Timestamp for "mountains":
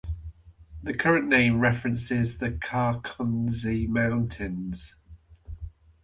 3.87-4.95